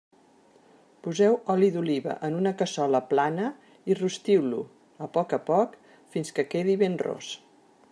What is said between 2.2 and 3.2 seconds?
en una cassola